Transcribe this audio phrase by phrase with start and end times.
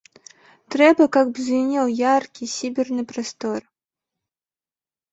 [0.75, 3.59] Трэба, каб звінеў яркі, сіберны прастор.